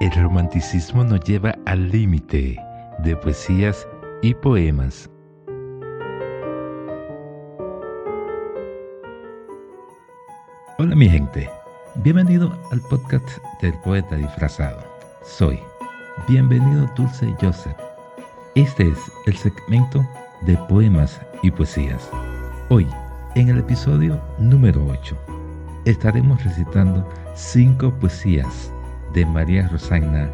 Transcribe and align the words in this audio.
el 0.00 0.10
romanticismo 0.12 1.04
nos 1.04 1.20
lleva 1.20 1.54
al 1.66 1.88
límite 1.90 2.58
de 2.98 3.16
poesías 3.16 3.86
y 4.22 4.34
poemas. 4.34 5.08
Hola 10.78 10.96
mi 10.96 11.08
gente, 11.08 11.48
bienvenido 11.96 12.52
al 12.72 12.80
podcast 12.82 13.26
del 13.62 13.74
poeta 13.80 14.16
disfrazado. 14.16 14.82
Soy 15.22 15.58
Bienvenido 16.28 16.90
Dulce 16.96 17.34
Joseph. 17.40 17.76
Este 18.54 18.88
es 18.88 18.98
el 19.26 19.36
segmento 19.36 20.06
de 20.42 20.56
poemas 20.68 21.20
y 21.42 21.50
poesías. 21.50 22.08
Hoy, 22.68 22.86
en 23.34 23.48
el 23.48 23.58
episodio 23.58 24.20
número 24.38 24.84
8, 24.86 25.16
estaremos 25.84 26.42
recitando 26.44 27.08
cinco 27.34 27.92
poesías 28.00 28.73
de 29.14 29.24
María 29.24 29.68
Rosana 29.68 30.28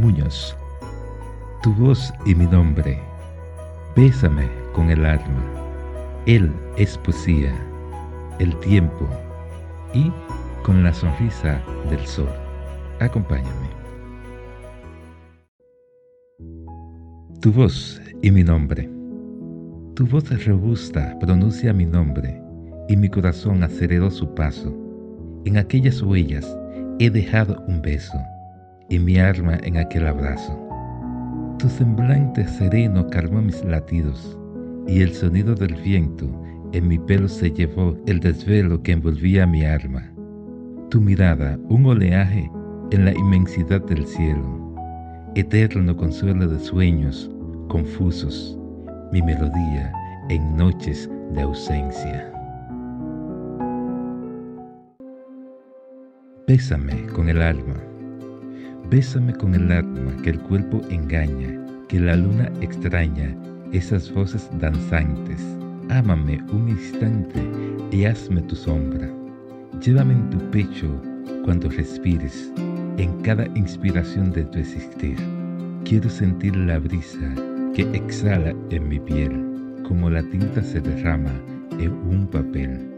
Muñoz. 0.00 0.56
Tu 1.62 1.72
voz 1.74 2.12
y 2.26 2.34
mi 2.34 2.46
nombre. 2.46 2.98
Bésame 3.96 4.46
con 4.72 4.90
el 4.90 5.04
alma. 5.06 5.42
Él 6.26 6.52
es 6.76 6.98
poesía, 6.98 7.52
el 8.38 8.54
tiempo 8.60 9.08
y 9.94 10.12
con 10.62 10.84
la 10.84 10.92
sonrisa 10.92 11.60
del 11.88 12.06
sol. 12.06 12.28
Acompáñame. 13.00 13.70
Tu 17.40 17.52
voz 17.52 18.00
y 18.22 18.30
mi 18.30 18.44
nombre. 18.44 18.90
Tu 19.94 20.06
voz 20.06 20.44
robusta 20.44 21.16
pronuncia 21.20 21.72
mi 21.72 21.86
nombre 21.86 22.38
y 22.88 22.96
mi 22.96 23.08
corazón 23.08 23.62
aceleró 23.62 24.10
su 24.10 24.34
paso. 24.34 24.76
En 25.46 25.56
aquellas 25.56 26.02
huellas 26.02 26.46
he 26.98 27.10
dejado 27.10 27.62
un 27.66 27.80
beso 27.80 28.18
y 28.88 28.98
mi 28.98 29.18
alma 29.18 29.58
en 29.62 29.76
aquel 29.76 30.06
abrazo. 30.06 30.58
Tu 31.58 31.68
semblante 31.68 32.46
sereno 32.46 33.06
calmó 33.08 33.40
mis 33.40 33.64
latidos 33.64 34.38
y 34.86 35.00
el 35.00 35.12
sonido 35.12 35.54
del 35.54 35.74
viento 35.74 36.26
en 36.72 36.88
mi 36.88 36.98
pelo 36.98 37.28
se 37.28 37.50
llevó 37.50 37.96
el 38.06 38.20
desvelo 38.20 38.82
que 38.82 38.92
envolvía 38.92 39.46
mi 39.46 39.64
alma. 39.64 40.12
Tu 40.90 41.00
mirada, 41.00 41.58
un 41.68 41.86
oleaje 41.86 42.50
en 42.90 43.04
la 43.04 43.12
inmensidad 43.12 43.82
del 43.86 44.06
cielo, 44.06 44.74
eterno 45.34 45.96
consuelo 45.96 46.46
de 46.46 46.58
sueños 46.58 47.30
confusos, 47.68 48.58
mi 49.12 49.22
melodía 49.22 49.92
en 50.28 50.56
noches 50.56 51.10
de 51.34 51.42
ausencia. 51.42 52.32
Bésame 56.46 57.06
con 57.06 57.28
el 57.28 57.42
alma, 57.42 57.74
bésame 58.90 59.32
con 59.34 59.54
el 59.54 59.70
alma 59.72 60.16
que 60.22 60.30
el 60.30 60.40
cuerpo 60.40 60.80
engaña, 60.90 61.60
que 61.88 62.00
la 62.00 62.16
luna 62.16 62.50
extraña 62.60 63.34
esas 63.72 64.12
voces 64.12 64.48
danzantes. 64.58 65.40
Ámame 65.88 66.42
un 66.52 66.68
instante 66.68 67.40
y 67.90 68.04
hazme 68.04 68.42
tu 68.42 68.56
sombra. 68.56 69.08
Llévame 69.80 70.14
en 70.14 70.30
tu 70.30 70.38
pecho 70.50 70.88
cuando 71.44 71.68
respires, 71.68 72.52
en 72.98 73.20
cada 73.22 73.46
inspiración 73.54 74.32
de 74.32 74.44
tu 74.44 74.58
existir. 74.58 75.16
Quiero 75.84 76.08
sentir 76.08 76.56
la 76.56 76.78
brisa 76.78 77.34
que 77.74 77.82
exhala 77.92 78.54
en 78.70 78.88
mi 78.88 78.98
piel, 78.98 79.82
como 79.86 80.10
la 80.10 80.22
tinta 80.30 80.62
se 80.62 80.80
derrama 80.80 81.32
en 81.78 81.92
un 81.92 82.26
papel. 82.26 82.90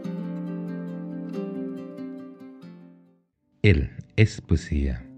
Él 3.61 3.91
es 4.15 4.39
poesía. 4.41 5.08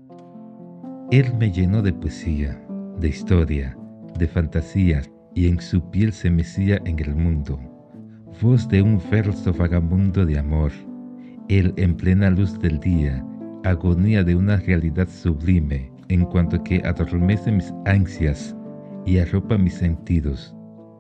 Él 1.11 1.25
me 1.37 1.51
llenó 1.51 1.81
de 1.81 1.91
poesía, 1.91 2.57
de 2.97 3.09
historia, 3.09 3.77
de 4.17 4.27
fantasías, 4.27 5.11
y 5.35 5.49
en 5.49 5.59
su 5.59 5.91
piel 5.91 6.13
se 6.13 6.29
mecía 6.29 6.79
en 6.85 6.99
el 6.99 7.13
mundo. 7.13 7.59
Voz 8.41 8.65
de 8.69 8.81
un 8.81 8.97
verso 9.11 9.51
vagabundo 9.51 10.25
de 10.25 10.39
amor. 10.39 10.71
Él 11.49 11.73
en 11.75 11.97
plena 11.97 12.29
luz 12.29 12.57
del 12.61 12.79
día, 12.79 13.25
agonía 13.65 14.23
de 14.23 14.37
una 14.37 14.55
realidad 14.55 15.09
sublime, 15.09 15.91
en 16.07 16.23
cuanto 16.23 16.63
que 16.63 16.81
adormece 16.85 17.51
mis 17.51 17.73
ansias 17.85 18.55
y 19.05 19.17
arropa 19.17 19.57
mis 19.57 19.73
sentidos. 19.73 20.55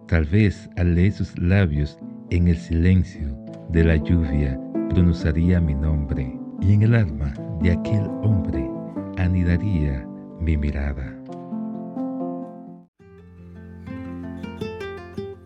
Tal 0.09 0.25
vez 0.25 0.69
al 0.75 0.95
leer 0.95 1.13
sus 1.13 1.39
labios 1.39 1.97
en 2.31 2.49
el 2.49 2.57
silencio 2.57 3.33
de 3.69 3.85
la 3.85 3.95
lluvia 3.95 4.59
pronunciaría 4.89 5.61
mi 5.61 5.73
nombre 5.73 6.37
y 6.59 6.73
en 6.73 6.81
el 6.81 6.95
alma 6.95 7.33
de 7.61 7.71
aquel 7.71 8.03
hombre 8.23 8.69
anidaría 9.17 10.05
mi 10.41 10.57
mirada. 10.57 11.15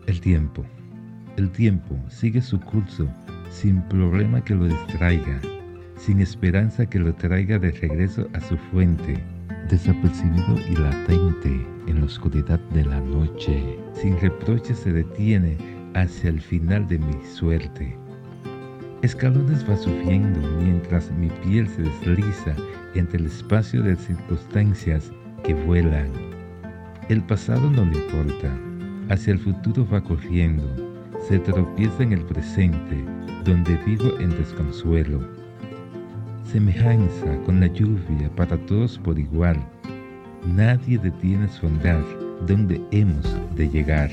El 0.06 0.20
tiempo. 0.20 0.64
El 1.36 1.50
tiempo 1.50 1.94
sigue 2.08 2.40
su 2.40 2.58
curso 2.58 3.06
sin 3.50 3.82
problema 3.82 4.42
que 4.42 4.54
lo 4.54 4.64
distraiga, 4.64 5.40
sin 5.98 6.20
esperanza 6.20 6.86
que 6.86 6.98
lo 6.98 7.14
traiga 7.14 7.58
de 7.58 7.72
regreso 7.72 8.26
a 8.32 8.40
su 8.40 8.56
fuente, 8.56 9.22
desapercibido 9.68 10.56
y 10.70 10.76
latente 10.76 11.66
en 11.86 12.00
la 12.00 12.06
oscuridad 12.06 12.60
de 12.70 12.84
la 12.84 13.00
noche. 13.00 13.78
Sin 13.92 14.18
reproche 14.20 14.74
se 14.74 14.92
detiene 14.92 15.58
hacia 15.94 16.30
el 16.30 16.40
final 16.40 16.88
de 16.88 16.98
mi 16.98 17.24
suerte 17.24 18.05
Escalones 19.02 19.68
va 19.68 19.76
subiendo 19.76 20.40
mientras 20.62 21.10
mi 21.12 21.28
piel 21.28 21.68
se 21.68 21.82
desliza 21.82 22.56
entre 22.94 23.18
el 23.18 23.26
espacio 23.26 23.82
de 23.82 23.94
circunstancias 23.94 25.12
que 25.44 25.52
vuelan. 25.52 26.10
El 27.10 27.22
pasado 27.22 27.70
no 27.70 27.84
le 27.84 27.98
importa, 27.98 28.50
hacia 29.10 29.34
el 29.34 29.38
futuro 29.38 29.86
va 29.86 30.00
corriendo, 30.00 30.64
se 31.28 31.38
tropieza 31.38 32.02
en 32.02 32.14
el 32.14 32.24
presente, 32.24 33.04
donde 33.44 33.76
vivo 33.84 34.18
en 34.18 34.30
desconsuelo. 34.30 35.20
Semejanza 36.44 37.36
con 37.44 37.60
la 37.60 37.66
lluvia 37.66 38.30
para 38.34 38.56
todos 38.64 38.98
por 38.98 39.18
igual, 39.18 39.58
nadie 40.46 40.96
detiene 40.98 41.48
su 41.48 41.66
andar 41.66 42.02
donde 42.46 42.80
hemos 42.92 43.26
de 43.56 43.68
llegar. 43.68 44.10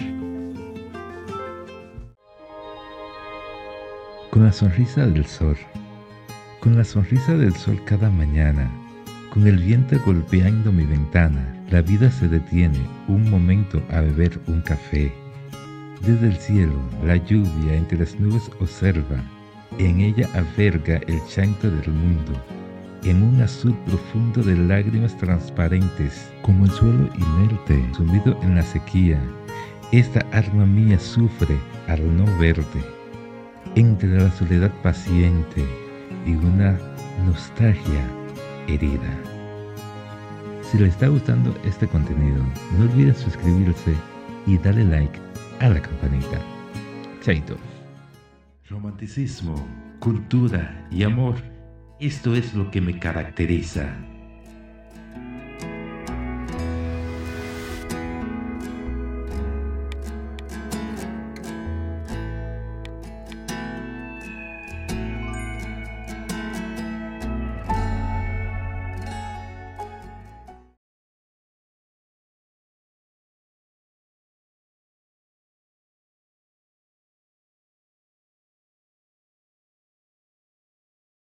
Con 4.33 4.45
la 4.45 4.51
sonrisa 4.51 5.05
del 5.05 5.27
sol, 5.27 5.55
con 6.59 6.75
la 6.75 6.83
sonrisa 6.83 7.35
del 7.35 7.53
sol 7.55 7.79
cada 7.85 8.09
mañana, 8.09 8.67
con 9.31 9.45
el 9.45 9.59
viento 9.59 9.95
golpeando 10.03 10.71
mi 10.71 10.85
ventana, 10.85 11.55
la 11.69 11.83
vida 11.83 12.09
se 12.09 12.27
detiene 12.27 12.79
un 13.07 13.29
momento 13.29 13.79
a 13.91 14.01
beber 14.01 14.39
un 14.47 14.61
café. 14.61 15.13
Desde 16.01 16.29
el 16.29 16.35
cielo, 16.37 16.73
la 17.05 17.17
lluvia 17.17 17.75
entre 17.75 17.99
las 17.99 18.19
nubes 18.19 18.49
observa, 18.59 19.23
en 19.77 20.01
ella 20.01 20.27
alberga 20.33 20.99
el 21.05 21.21
chanto 21.27 21.69
del 21.69 21.91
mundo, 21.91 22.33
en 23.03 23.21
un 23.21 23.39
azul 23.39 23.77
profundo 23.85 24.41
de 24.41 24.55
lágrimas 24.55 25.15
transparentes, 25.15 26.27
como 26.41 26.65
el 26.65 26.71
suelo 26.71 27.07
inerte, 27.13 27.87
sumido 27.95 28.35
en 28.41 28.55
la 28.55 28.63
sequía. 28.63 29.21
Esta 29.91 30.21
alma 30.31 30.65
mía 30.65 30.97
sufre 30.97 31.55
al 31.87 32.17
no 32.17 32.25
verte 32.39 33.02
entre 33.75 34.09
la 34.09 34.31
soledad 34.31 34.71
paciente 34.81 35.65
y 36.25 36.35
una 36.35 36.77
nostalgia 37.25 38.05
herida. 38.67 39.17
Si 40.61 40.77
le 40.77 40.87
está 40.87 41.07
gustando 41.07 41.55
este 41.65 41.87
contenido, 41.87 42.43
no 42.77 42.85
olviden 42.85 43.15
suscribirse 43.15 43.93
y 44.47 44.57
darle 44.57 44.85
like 44.85 45.19
a 45.59 45.69
la 45.69 45.81
campanita. 45.81 46.39
Chaito. 47.21 47.57
Romanticismo, 48.69 49.55
cultura 49.99 50.87
y 50.89 51.03
amor, 51.03 51.35
esto 51.99 52.35
es 52.35 52.53
lo 52.53 52.71
que 52.71 52.81
me 52.81 52.97
caracteriza. 52.99 53.95